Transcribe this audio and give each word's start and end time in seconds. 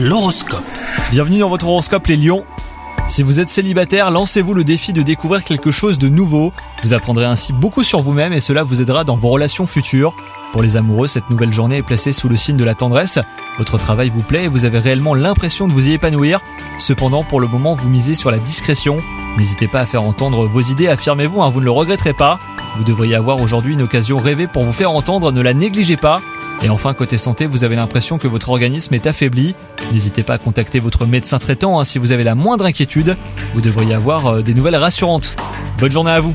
L'horoscope. 0.00 0.62
Bienvenue 1.10 1.40
dans 1.40 1.48
votre 1.48 1.66
horoscope 1.66 2.06
les 2.06 2.16
lions. 2.16 2.44
Si 3.08 3.24
vous 3.24 3.40
êtes 3.40 3.48
célibataire, 3.48 4.12
lancez-vous 4.12 4.54
le 4.54 4.62
défi 4.62 4.92
de 4.92 5.02
découvrir 5.02 5.42
quelque 5.42 5.72
chose 5.72 5.98
de 5.98 6.08
nouveau. 6.08 6.52
Vous 6.84 6.94
apprendrez 6.94 7.24
ainsi 7.24 7.52
beaucoup 7.52 7.82
sur 7.82 8.00
vous-même 8.00 8.32
et 8.32 8.38
cela 8.38 8.62
vous 8.62 8.80
aidera 8.80 9.02
dans 9.02 9.16
vos 9.16 9.30
relations 9.30 9.66
futures. 9.66 10.14
Pour 10.52 10.62
les 10.62 10.76
amoureux, 10.76 11.08
cette 11.08 11.28
nouvelle 11.30 11.52
journée 11.52 11.78
est 11.78 11.82
placée 11.82 12.12
sous 12.12 12.28
le 12.28 12.36
signe 12.36 12.56
de 12.56 12.62
la 12.62 12.76
tendresse. 12.76 13.18
Votre 13.58 13.76
travail 13.76 14.08
vous 14.08 14.22
plaît 14.22 14.44
et 14.44 14.48
vous 14.48 14.64
avez 14.64 14.78
réellement 14.78 15.14
l'impression 15.14 15.66
de 15.66 15.72
vous 15.72 15.88
y 15.88 15.94
épanouir. 15.94 16.38
Cependant, 16.78 17.24
pour 17.24 17.40
le 17.40 17.48
moment, 17.48 17.74
vous 17.74 17.88
misez 17.88 18.14
sur 18.14 18.30
la 18.30 18.38
discrétion. 18.38 18.98
N'hésitez 19.36 19.66
pas 19.66 19.80
à 19.80 19.86
faire 19.86 20.04
entendre 20.04 20.46
vos 20.46 20.60
idées, 20.60 20.86
affirmez-vous, 20.86 21.42
hein, 21.42 21.50
vous 21.50 21.58
ne 21.58 21.64
le 21.64 21.72
regretterez 21.72 22.12
pas. 22.12 22.38
Vous 22.76 22.84
devriez 22.84 23.16
avoir 23.16 23.40
aujourd'hui 23.40 23.72
une 23.72 23.82
occasion 23.82 24.18
rêvée 24.18 24.46
pour 24.46 24.62
vous 24.62 24.72
faire 24.72 24.92
entendre, 24.92 25.32
ne 25.32 25.40
la 25.40 25.54
négligez 25.54 25.96
pas. 25.96 26.20
Et 26.62 26.70
enfin, 26.70 26.92
côté 26.92 27.18
santé, 27.18 27.46
vous 27.46 27.64
avez 27.64 27.76
l'impression 27.76 28.18
que 28.18 28.26
votre 28.26 28.48
organisme 28.48 28.94
est 28.94 29.06
affaibli. 29.06 29.54
N'hésitez 29.92 30.22
pas 30.22 30.34
à 30.34 30.38
contacter 30.38 30.80
votre 30.80 31.06
médecin 31.06 31.38
traitant 31.38 31.78
hein, 31.78 31.84
si 31.84 31.98
vous 31.98 32.12
avez 32.12 32.24
la 32.24 32.34
moindre 32.34 32.66
inquiétude. 32.66 33.16
Vous 33.54 33.60
devriez 33.60 33.94
avoir 33.94 34.26
euh, 34.26 34.42
des 34.42 34.54
nouvelles 34.54 34.76
rassurantes. 34.76 35.36
Bonne 35.78 35.92
journée 35.92 36.10
à 36.10 36.20
vous 36.20 36.34